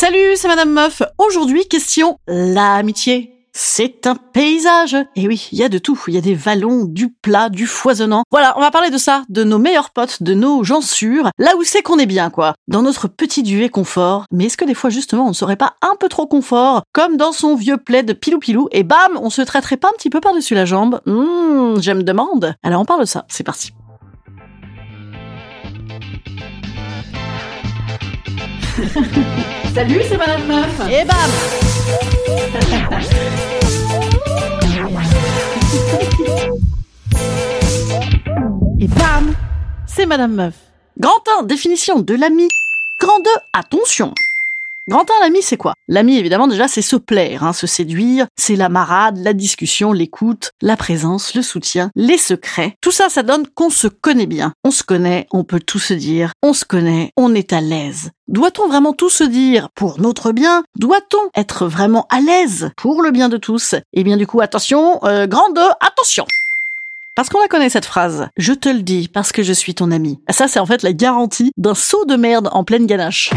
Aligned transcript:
Salut, 0.00 0.34
c'est 0.36 0.48
Madame 0.48 0.70
Meuf. 0.70 1.02
Aujourd'hui, 1.18 1.68
question 1.68 2.16
l'amitié. 2.26 3.34
C'est 3.52 4.06
un 4.06 4.14
paysage. 4.14 4.96
Et 5.14 5.28
oui, 5.28 5.50
il 5.52 5.58
y 5.58 5.62
a 5.62 5.68
de 5.68 5.76
tout. 5.76 6.02
Il 6.08 6.14
y 6.14 6.16
a 6.16 6.22
des 6.22 6.34
vallons, 6.34 6.86
du 6.86 7.12
plat, 7.12 7.50
du 7.50 7.66
foisonnant. 7.66 8.22
Voilà, 8.30 8.54
on 8.56 8.62
va 8.62 8.70
parler 8.70 8.88
de 8.88 8.96
ça, 8.96 9.24
de 9.28 9.44
nos 9.44 9.58
meilleurs 9.58 9.90
potes, 9.90 10.22
de 10.22 10.32
nos 10.32 10.64
gens 10.64 10.80
sûrs. 10.80 11.28
Là 11.36 11.54
où 11.58 11.64
c'est 11.64 11.82
qu'on 11.82 11.98
est 11.98 12.06
bien, 12.06 12.30
quoi. 12.30 12.54
Dans 12.66 12.80
notre 12.80 13.08
petit 13.08 13.42
duvet 13.42 13.68
confort. 13.68 14.24
Mais 14.32 14.46
est-ce 14.46 14.56
que 14.56 14.64
des 14.64 14.72
fois, 14.72 14.88
justement, 14.88 15.26
on 15.26 15.30
ne 15.30 15.34
serait 15.34 15.56
pas 15.56 15.74
un 15.82 15.96
peu 16.00 16.08
trop 16.08 16.26
confort? 16.26 16.82
Comme 16.94 17.18
dans 17.18 17.32
son 17.32 17.54
vieux 17.54 17.76
plaid 17.76 18.18
pilou-pilou, 18.18 18.70
et 18.72 18.84
bam, 18.84 19.18
on 19.20 19.28
se 19.28 19.42
traiterait 19.42 19.76
pas 19.76 19.88
un 19.88 19.96
petit 19.98 20.08
peu 20.08 20.22
par-dessus 20.22 20.54
la 20.54 20.64
jambe 20.64 21.02
Hum, 21.04 21.76
je 21.82 21.92
me 21.92 22.04
demande. 22.04 22.54
Alors 22.62 22.80
on 22.80 22.86
parle 22.86 23.00
de 23.00 23.04
ça. 23.04 23.26
C'est 23.28 23.44
parti. 23.44 23.74
Salut, 29.74 30.00
c'est 30.08 30.16
Madame 30.16 30.46
Meuf. 30.46 30.80
Et 30.90 31.04
bam 31.04 31.16
Et 38.80 38.88
bam 38.88 39.34
C'est 39.86 40.06
Madame 40.06 40.34
Meuf. 40.34 40.54
Grand 40.98 41.10
1, 41.40 41.42
définition 41.44 42.00
de 42.00 42.14
l'ami. 42.14 42.48
Grand 43.00 43.18
2, 43.20 43.30
attention 43.52 44.14
Grand 44.88 45.04
1, 45.08 45.20
l'ami, 45.20 45.42
c'est 45.42 45.56
quoi? 45.56 45.74
L'ami, 45.88 46.16
évidemment, 46.16 46.48
déjà, 46.48 46.66
c'est 46.66 46.82
se 46.82 46.96
plaire, 46.96 47.44
hein, 47.44 47.52
se 47.52 47.66
séduire, 47.66 48.26
c'est 48.36 48.56
la 48.56 48.68
marade, 48.68 49.18
la 49.18 49.34
discussion, 49.34 49.92
l'écoute, 49.92 50.52
la 50.62 50.76
présence, 50.76 51.34
le 51.34 51.42
soutien, 51.42 51.90
les 51.94 52.18
secrets. 52.18 52.74
Tout 52.80 52.90
ça, 52.90 53.08
ça 53.08 53.22
donne 53.22 53.46
qu'on 53.46 53.70
se 53.70 53.88
connaît 53.88 54.26
bien. 54.26 54.52
On 54.64 54.70
se 54.70 54.82
connaît, 54.82 55.26
on 55.32 55.44
peut 55.44 55.60
tout 55.60 55.78
se 55.78 55.94
dire, 55.94 56.32
on 56.42 56.54
se 56.54 56.64
connaît, 56.64 57.12
on 57.16 57.34
est 57.34 57.52
à 57.52 57.60
l'aise. 57.60 58.10
Doit-on 58.26 58.68
vraiment 58.68 58.92
tout 58.92 59.10
se 59.10 59.24
dire 59.24 59.68
pour 59.74 60.00
notre 60.00 60.32
bien? 60.32 60.64
Doit-on 60.76 61.28
être 61.36 61.66
vraiment 61.66 62.06
à 62.08 62.20
l'aise 62.20 62.70
pour 62.76 63.02
le 63.02 63.10
bien 63.10 63.28
de 63.28 63.36
tous? 63.36 63.74
Eh 63.92 64.02
bien, 64.02 64.16
du 64.16 64.26
coup, 64.26 64.40
attention, 64.40 64.98
euh, 65.04 65.26
grand 65.26 65.52
2, 65.52 65.60
attention 65.80 66.26
parce 67.16 67.28
qu'on 67.28 67.40
la 67.40 67.48
connaît 67.48 67.68
cette 67.68 67.84
phrase. 67.84 68.28
Je 68.38 68.54
te 68.54 68.70
le 68.70 68.80
dis 68.80 69.08
parce 69.08 69.30
que 69.30 69.42
je 69.42 69.52
suis 69.52 69.74
ton 69.74 69.90
ami. 69.90 70.20
Ça, 70.30 70.48
c'est 70.48 70.58
en 70.58 70.64
fait 70.64 70.82
la 70.82 70.94
garantie 70.94 71.52
d'un 71.58 71.74
saut 71.74 72.06
de 72.06 72.16
merde 72.16 72.48
en 72.52 72.64
pleine 72.64 72.86
ganache. 72.86 73.30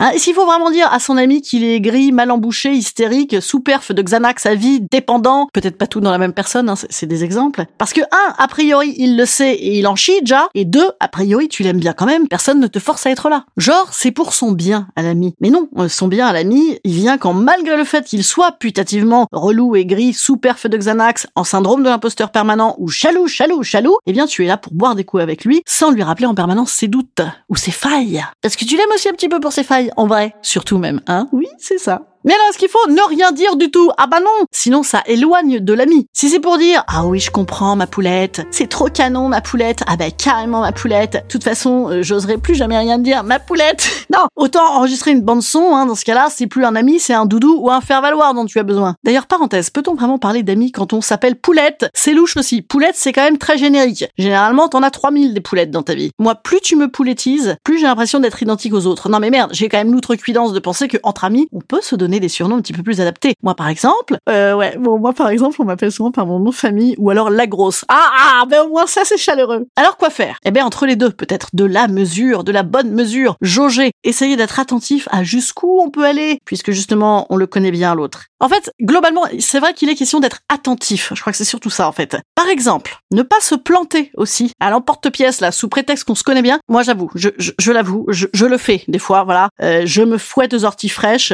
Hein, 0.00 0.12
s'il 0.16 0.34
faut 0.34 0.44
vraiment 0.44 0.70
dire 0.70 0.92
à 0.92 0.98
son 0.98 1.16
ami 1.16 1.40
qu'il 1.40 1.62
est 1.64 1.80
gris, 1.80 2.10
mal 2.10 2.30
embouché, 2.30 2.72
hystérique, 2.72 3.40
sous-perf 3.40 3.92
de 3.92 4.02
Xanax 4.02 4.46
à 4.46 4.54
vie, 4.54 4.80
dépendant, 4.90 5.48
peut-être 5.52 5.78
pas 5.78 5.86
tout 5.86 6.00
dans 6.00 6.10
la 6.10 6.18
même 6.18 6.32
personne, 6.32 6.68
hein, 6.68 6.74
c'est 6.90 7.06
des 7.06 7.22
exemples. 7.22 7.64
Parce 7.78 7.92
que 7.92 8.00
un, 8.00 8.34
a 8.36 8.48
priori, 8.48 8.94
il 8.98 9.16
le 9.16 9.24
sait 9.24 9.54
et 9.54 9.78
il 9.78 9.86
en 9.86 9.94
chie 9.94 10.20
déjà, 10.20 10.48
et 10.54 10.64
deux, 10.64 10.88
a 10.98 11.08
priori, 11.08 11.48
tu 11.48 11.62
l'aimes 11.62 11.78
bien 11.78 11.92
quand 11.92 12.06
même, 12.06 12.26
personne 12.26 12.58
ne 12.58 12.66
te 12.66 12.80
force 12.80 13.06
à 13.06 13.10
être 13.10 13.28
là. 13.28 13.44
Genre, 13.56 13.88
c'est 13.92 14.10
pour 14.10 14.34
son 14.34 14.52
bien 14.52 14.88
à 14.96 15.02
l'ami. 15.02 15.34
Mais 15.40 15.50
non, 15.50 15.68
euh, 15.78 15.88
son 15.88 16.08
bien 16.08 16.26
à 16.26 16.32
l'ami, 16.32 16.78
il 16.82 16.92
vient 16.92 17.16
quand 17.16 17.32
malgré 17.32 17.76
le 17.76 17.84
fait 17.84 18.04
qu'il 18.04 18.24
soit 18.24 18.52
putativement 18.52 19.26
relou 19.30 19.76
et 19.76 19.86
gris, 19.86 20.12
sous-perf 20.12 20.66
de 20.66 20.76
Xanax, 20.76 21.28
en 21.36 21.44
syndrome 21.44 21.84
de 21.84 21.88
l'imposteur 21.88 22.32
permanent, 22.32 22.74
ou 22.78 22.88
chalou, 22.88 23.28
chalou, 23.28 23.62
chalou, 23.62 23.96
eh 24.06 24.12
bien 24.12 24.26
tu 24.26 24.44
es 24.44 24.48
là 24.48 24.56
pour 24.56 24.74
boire 24.74 24.96
des 24.96 25.04
coups 25.04 25.22
avec 25.22 25.44
lui, 25.44 25.62
sans 25.66 25.92
lui 25.92 26.02
rappeler 26.02 26.26
en 26.26 26.34
permanence 26.34 26.72
ses 26.72 26.88
doutes, 26.88 27.22
ou 27.48 27.56
ses 27.56 27.70
failles. 27.70 28.24
Parce 28.42 28.56
que 28.56 28.64
tu 28.64 28.76
l'aimes 28.76 28.90
aussi 28.94 29.08
un 29.08 29.12
petit 29.12 29.28
peu 29.28 29.38
pour 29.38 29.52
ses 29.52 29.62
failles? 29.62 29.83
En 29.96 30.06
vrai, 30.06 30.34
surtout 30.42 30.78
même, 30.78 31.00
hein 31.06 31.28
Oui, 31.32 31.46
c'est 31.58 31.78
ça. 31.78 32.13
Mais 32.24 32.32
alors, 32.32 32.46
est-ce 32.48 32.58
qu'il 32.58 32.68
faut 32.68 32.88
ne 32.88 33.08
rien 33.08 33.32
dire 33.32 33.56
du 33.56 33.70
tout? 33.70 33.90
Ah 33.98 34.06
bah 34.06 34.20
non 34.20 34.46
Sinon, 34.50 34.82
ça 34.82 35.02
éloigne 35.06 35.60
de 35.60 35.72
l'ami. 35.74 36.06
Si 36.12 36.30
c'est 36.30 36.40
pour 36.40 36.56
dire 36.56 36.82
«Ah 36.88 37.04
oui, 37.06 37.20
je 37.20 37.30
comprends, 37.30 37.76
ma 37.76 37.86
poulette. 37.86 38.46
C'est 38.50 38.68
trop 38.68 38.86
canon, 38.86 39.28
ma 39.28 39.42
poulette. 39.42 39.82
Ah 39.86 39.96
bah 39.96 40.10
carrément, 40.10 40.60
ma 40.60 40.72
poulette. 40.72 41.12
De 41.12 41.28
toute 41.28 41.44
façon, 41.44 41.88
euh, 41.90 42.02
j'oserais 42.02 42.38
plus 42.38 42.54
jamais 42.54 42.78
rien 42.78 42.98
dire, 42.98 43.24
ma 43.24 43.38
poulette.» 43.38 43.88
Non 44.12 44.26
Autant 44.36 44.64
enregistrer 44.74 45.10
une 45.10 45.20
bande-son, 45.20 45.74
hein, 45.74 45.86
dans 45.86 45.94
ce 45.94 46.04
cas-là, 46.04 46.28
c'est 46.30 46.46
plus 46.46 46.64
un 46.64 46.76
ami, 46.76 46.98
c'est 46.98 47.14
un 47.14 47.26
doudou 47.26 47.58
ou 47.60 47.70
un 47.70 47.80
faire-valoir 47.80 48.32
dont 48.32 48.46
tu 48.46 48.58
as 48.58 48.62
besoin. 48.62 48.96
D'ailleurs, 49.04 49.26
parenthèse, 49.26 49.70
peut-on 49.70 49.94
vraiment 49.94 50.18
parler 50.18 50.42
d'amis 50.42 50.72
quand 50.72 50.92
on 50.92 51.00
s'appelle 51.00 51.36
poulette? 51.36 51.90
C'est 51.92 52.14
louche 52.14 52.36
aussi. 52.36 52.62
Poulette, 52.62 52.96
c'est 52.96 53.12
quand 53.12 53.24
même 53.24 53.38
très 53.38 53.58
générique. 53.58 54.06
Généralement, 54.16 54.68
t'en 54.68 54.82
as 54.82 54.90
3000 54.90 55.34
des 55.34 55.40
poulettes 55.40 55.70
dans 55.70 55.82
ta 55.82 55.94
vie. 55.94 56.10
Moi, 56.18 56.34
plus 56.34 56.60
tu 56.60 56.76
me 56.76 56.88
poulettises, 56.88 57.56
plus 57.64 57.78
j'ai 57.78 57.86
l'impression 57.86 58.20
d'être 58.20 58.42
identique 58.42 58.72
aux 58.72 58.86
autres. 58.86 59.08
Non 59.08 59.18
mais 59.18 59.30
merde, 59.30 59.50
j'ai 59.52 59.68
quand 59.68 59.78
même 59.78 59.92
l'outrecuidance 59.92 60.52
de 60.52 60.58
penser 60.58 60.88
que 60.88 60.96
entre 61.02 61.24
amis, 61.24 61.48
on 61.52 61.60
peut 61.60 61.80
se 61.82 61.96
donner 61.96 62.13
des 62.20 62.28
surnoms 62.28 62.56
un 62.56 62.60
petit 62.60 62.72
peu 62.72 62.82
plus 62.82 63.00
adaptés. 63.00 63.34
Moi, 63.42 63.54
par 63.54 63.68
exemple, 63.68 64.18
euh, 64.28 64.54
ouais, 64.54 64.76
bon, 64.78 64.98
moi, 64.98 65.12
par 65.12 65.28
exemple, 65.28 65.56
on 65.60 65.64
m'appelle 65.64 65.92
souvent 65.92 66.10
par 66.10 66.26
mon 66.26 66.38
nom 66.38 66.50
de 66.50 66.54
famille 66.54 66.94
ou 66.98 67.10
alors 67.10 67.30
la 67.30 67.46
grosse. 67.46 67.84
Ah, 67.88 68.10
ah, 68.18 68.44
ben 68.48 68.62
au 68.62 68.68
moins 68.68 68.86
ça, 68.86 69.02
c'est 69.04 69.18
chaleureux. 69.18 69.66
Alors 69.76 69.96
quoi 69.96 70.10
faire? 70.10 70.38
Eh 70.44 70.50
ben 70.50 70.64
entre 70.64 70.86
les 70.86 70.96
deux, 70.96 71.10
peut-être 71.10 71.48
de 71.52 71.64
la 71.64 71.88
mesure, 71.88 72.44
de 72.44 72.52
la 72.52 72.62
bonne 72.62 72.90
mesure, 72.90 73.36
jauger, 73.40 73.92
essayer 74.04 74.36
d'être 74.36 74.60
attentif 74.60 75.08
à 75.10 75.24
jusqu'où 75.24 75.80
on 75.80 75.90
peut 75.90 76.04
aller, 76.04 76.38
puisque 76.44 76.70
justement, 76.70 77.26
on 77.30 77.36
le 77.36 77.46
connaît 77.46 77.70
bien 77.70 77.94
l'autre. 77.94 78.26
En 78.44 78.48
fait, 78.50 78.70
globalement, 78.82 79.22
c'est 79.38 79.58
vrai 79.58 79.72
qu'il 79.72 79.88
est 79.88 79.94
question 79.94 80.20
d'être 80.20 80.40
attentif. 80.50 81.12
Je 81.14 81.20
crois 81.22 81.32
que 81.32 81.36
c'est 81.38 81.44
surtout 81.44 81.70
ça, 81.70 81.88
en 81.88 81.92
fait. 81.92 82.18
Par 82.34 82.46
exemple, 82.48 82.98
ne 83.10 83.22
pas 83.22 83.40
se 83.40 83.54
planter 83.54 84.10
aussi 84.18 84.52
à 84.60 84.68
l'emporte-pièce, 84.68 85.40
là, 85.40 85.50
sous 85.50 85.70
prétexte 85.70 86.04
qu'on 86.04 86.14
se 86.14 86.24
connaît 86.24 86.42
bien. 86.42 86.58
Moi, 86.68 86.82
j'avoue, 86.82 87.10
je, 87.14 87.30
l'avoue, 87.72 88.04
je, 88.08 88.26
je 88.34 88.44
le 88.44 88.58
fais 88.58 88.84
des 88.86 88.98
fois, 88.98 89.24
voilà. 89.24 89.48
Euh, 89.62 89.84
je 89.86 90.02
me 90.02 90.18
fouette 90.18 90.52
aux 90.52 90.66
orties 90.66 90.90
fraîches. 90.90 91.32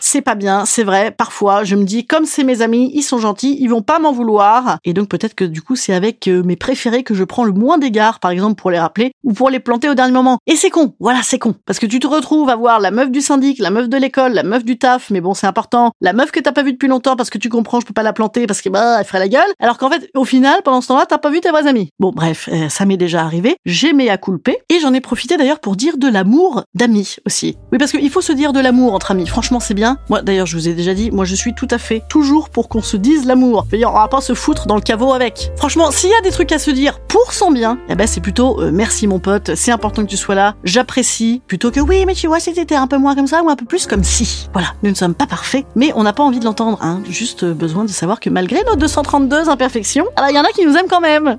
C'est 0.00 0.22
pas 0.22 0.34
bien, 0.34 0.66
c'est 0.66 0.84
vrai. 0.84 1.10
Parfois, 1.10 1.64
je 1.64 1.74
me 1.74 1.84
dis, 1.84 2.06
comme 2.06 2.26
c'est 2.26 2.44
mes 2.44 2.62
amis, 2.62 2.90
ils 2.94 3.02
sont 3.02 3.18
gentils, 3.18 3.56
ils 3.60 3.68
vont 3.68 3.82
pas 3.82 3.98
m'en 3.98 4.12
vouloir. 4.12 4.78
Et 4.84 4.92
donc, 4.92 5.08
peut-être 5.08 5.34
que 5.34 5.44
du 5.44 5.62
coup, 5.62 5.74
c'est 5.74 5.94
avec 5.94 6.28
euh, 6.28 6.42
mes 6.42 6.56
préférés 6.56 7.02
que 7.02 7.14
je 7.14 7.24
prends 7.24 7.44
le 7.44 7.52
moins 7.52 7.76
d'égards, 7.76 8.20
par 8.20 8.30
exemple, 8.30 8.54
pour 8.54 8.70
les 8.70 8.78
rappeler, 8.78 9.12
ou 9.24 9.32
pour 9.32 9.50
les 9.50 9.58
planter 9.58 9.88
au 9.88 9.94
dernier 9.94 10.12
moment. 10.12 10.38
Et 10.46 10.56
c'est 10.56 10.70
con. 10.70 10.94
Voilà, 11.00 11.20
c'est 11.22 11.38
con. 11.38 11.54
Parce 11.66 11.78
que 11.78 11.86
tu 11.86 11.98
te 11.98 12.06
retrouves 12.06 12.48
à 12.48 12.56
voir 12.56 12.78
la 12.78 12.90
meuf 12.90 13.10
du 13.10 13.20
syndic, 13.20 13.58
la 13.58 13.70
meuf 13.70 13.88
de 13.88 13.96
l'école, 13.96 14.32
la 14.32 14.42
meuf 14.42 14.64
du 14.64 14.78
taf, 14.78 15.10
mais 15.10 15.20
bon, 15.20 15.34
c'est 15.34 15.46
important. 15.46 15.90
La 16.00 16.12
meuf 16.12 16.30
que 16.30 16.40
t'as 16.46 16.52
pas 16.52 16.62
vue 16.62 16.72
depuis 16.72 16.86
longtemps 16.86 17.16
parce 17.16 17.28
que 17.28 17.38
tu 17.38 17.48
comprends, 17.48 17.80
je 17.80 17.86
peux 17.86 17.92
pas 17.92 18.04
la 18.04 18.12
planter 18.12 18.46
parce 18.46 18.62
que 18.62 18.68
bah, 18.68 18.98
elle 19.00 19.04
ferait 19.04 19.18
la 19.18 19.28
gueule. 19.28 19.50
Alors 19.58 19.78
qu'en 19.78 19.90
fait, 19.90 20.08
au 20.14 20.24
final, 20.24 20.60
pendant 20.64 20.80
ce 20.80 20.86
temps-là, 20.88 21.04
t'as 21.08 21.18
pas 21.18 21.30
vu 21.30 21.40
tes 21.40 21.50
vrais 21.50 21.66
amis. 21.66 21.90
Bon, 21.98 22.12
bref, 22.14 22.48
euh, 22.52 22.68
ça 22.68 22.86
m'est 22.86 22.96
déjà 22.96 23.22
arrivé. 23.22 23.56
J'ai 23.66 23.92
mes 23.92 24.08
à 24.10 24.16
culper. 24.16 24.58
Et 24.68 24.78
j'en 24.78 24.94
ai 24.94 25.00
profité 25.00 25.36
d'ailleurs 25.36 25.58
pour 25.58 25.74
dire 25.74 25.98
de 25.98 26.06
l'amour 26.06 26.62
d'amis 26.74 27.16
aussi. 27.26 27.56
Oui, 27.72 27.78
parce 27.78 27.90
qu'il 27.90 28.10
faut 28.10 28.20
se 28.20 28.32
dire 28.32 28.52
de 28.52 28.60
l'amour 28.60 28.94
entre 28.94 29.10
amis. 29.10 29.26
Franchement, 29.26 29.58
c'est 29.58 29.74
bien. 29.74 29.98
Moi, 30.08 30.22
d'ailleurs, 30.22 30.46
je 30.46 30.56
vous 30.56 30.68
ai 30.68 30.74
déjà 30.74 30.94
dit, 30.94 31.10
moi, 31.10 31.24
je 31.24 31.34
suis 31.34 31.52
tout 31.52 31.68
à 31.70 31.78
fait 31.78 32.02
toujours 32.08 32.48
pour 32.48 32.68
qu'on 32.68 32.82
se 32.82 32.96
dise 32.96 33.26
l'amour. 33.26 33.66
Dire, 33.72 33.90
on 33.90 33.98
va 33.98 34.06
pas 34.06 34.20
se 34.20 34.34
foutre 34.34 34.68
dans 34.68 34.76
le 34.76 34.82
caveau 34.82 35.12
avec. 35.12 35.50
Franchement, 35.56 35.90
s'il 35.90 36.10
y 36.10 36.14
a 36.14 36.20
des 36.20 36.30
trucs 36.30 36.52
à 36.52 36.60
se 36.60 36.70
dire 36.70 37.00
pour 37.00 37.32
son 37.32 37.50
bien, 37.50 37.78
eh 37.88 37.96
ben, 37.96 38.06
c'est 38.06 38.20
plutôt 38.20 38.60
euh, 38.60 38.70
merci 38.72 39.08
mon 39.08 39.18
pote, 39.18 39.54
c'est 39.56 39.72
important 39.72 40.04
que 40.04 40.10
tu 40.10 40.16
sois 40.16 40.36
là, 40.36 40.54
j'apprécie, 40.62 41.42
plutôt 41.48 41.70
que 41.70 41.80
oui, 41.80 42.04
mais 42.06 42.14
tu 42.14 42.28
vois, 42.28 42.38
si 42.38 42.52
t'étais 42.52 42.76
un 42.76 42.86
peu 42.86 42.98
moins 42.98 43.16
comme 43.16 43.26
ça 43.26 43.42
ou 43.42 43.50
un 43.50 43.56
peu 43.56 43.66
plus 43.66 43.86
comme 43.86 44.04
si. 44.04 44.48
Voilà, 44.52 44.68
nous 44.82 44.90
ne 44.90 44.94
sommes 44.94 45.14
pas 45.14 45.26
parfaits, 45.26 45.66
mais 45.74 45.92
on 45.96 46.04
n'a 46.04 46.12
pas 46.12 46.22
envie 46.22 46.35
de 46.40 46.44
l'entendre, 46.44 46.78
hein. 46.80 47.02
Juste 47.08 47.44
euh, 47.44 47.54
besoin 47.54 47.84
de 47.84 47.90
savoir 47.90 48.20
que 48.20 48.30
malgré 48.30 48.62
nos 48.64 48.76
232 48.76 49.48
imperfections, 49.48 50.06
il 50.28 50.34
y 50.34 50.38
en 50.38 50.44
a 50.44 50.48
qui 50.48 50.64
nous 50.66 50.76
aiment 50.76 50.88
quand 50.88 51.00
même. 51.00 51.38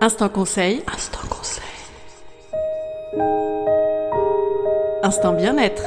Instant 0.00 0.28
conseil. 0.28 0.82
Instant 0.92 1.26
conseil. 1.28 1.62
Instant 5.02 5.32
bien-être. 5.32 5.82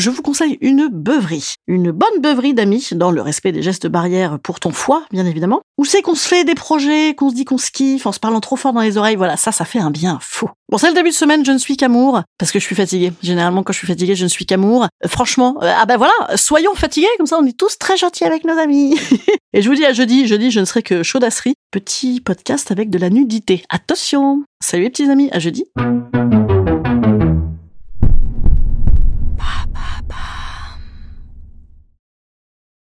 Je 0.00 0.10
vous 0.10 0.22
conseille 0.22 0.58
une 0.60 0.88
beuverie. 0.88 1.54
Une 1.66 1.92
bonne 1.92 2.20
beuverie 2.20 2.54
d'amis, 2.54 2.88
dans 2.92 3.10
le 3.10 3.20
respect 3.20 3.52
des 3.52 3.62
gestes 3.62 3.86
barrières 3.86 4.38
pour 4.40 4.58
ton 4.58 4.70
foie, 4.70 5.04
bien 5.12 5.26
évidemment. 5.26 5.60
Où 5.78 5.84
c'est 5.84 6.02
qu'on 6.02 6.14
se 6.14 6.26
fait 6.26 6.44
des 6.44 6.54
projets, 6.54 7.14
qu'on 7.14 7.30
se 7.30 7.34
dit 7.34 7.44
qu'on 7.44 7.58
se 7.58 7.70
kiffe, 7.70 8.06
en 8.06 8.12
se 8.12 8.18
parlant 8.18 8.40
trop 8.40 8.56
fort 8.56 8.72
dans 8.72 8.80
les 8.80 8.96
oreilles, 8.96 9.16
voilà, 9.16 9.36
ça, 9.36 9.52
ça 9.52 9.64
fait 9.64 9.78
un 9.78 9.90
bien 9.90 10.18
fou. 10.20 10.48
Bon, 10.70 10.78
c'est 10.78 10.88
le 10.88 10.94
début 10.94 11.10
de 11.10 11.14
semaine, 11.14 11.44
je 11.44 11.52
ne 11.52 11.58
suis 11.58 11.76
qu'amour, 11.76 12.22
parce 12.38 12.50
que 12.50 12.58
je 12.58 12.64
suis 12.64 12.74
fatiguée. 12.74 13.12
Généralement, 13.22 13.62
quand 13.62 13.72
je 13.72 13.78
suis 13.78 13.86
fatiguée, 13.86 14.14
je 14.14 14.24
ne 14.24 14.28
suis 14.28 14.46
qu'amour. 14.46 14.84
Euh, 15.04 15.08
franchement, 15.08 15.56
euh, 15.62 15.72
ah 15.76 15.84
ben 15.84 15.96
voilà, 15.96 16.12
soyons 16.36 16.74
fatigués, 16.74 17.08
comme 17.18 17.26
ça 17.26 17.38
on 17.38 17.46
est 17.46 17.56
tous 17.56 17.78
très 17.78 17.96
gentils 17.96 18.24
avec 18.24 18.44
nos 18.44 18.58
amis. 18.58 18.98
Et 19.52 19.62
je 19.62 19.68
vous 19.68 19.74
dis 19.74 19.84
à 19.84 19.92
jeudi, 19.92 20.26
jeudi, 20.26 20.50
je 20.50 20.60
ne 20.60 20.64
serai 20.64 20.82
que 20.82 21.02
chaudasserie. 21.02 21.54
Petit 21.70 22.20
podcast 22.20 22.70
avec 22.70 22.90
de 22.90 22.98
la 22.98 23.10
nudité. 23.10 23.64
Attention 23.68 24.42
Salut 24.62 24.84
les 24.84 24.90
petits 24.90 25.10
amis, 25.10 25.28
à 25.32 25.38
jeudi 25.38 25.64